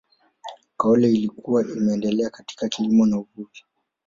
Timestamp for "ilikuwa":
1.11-1.61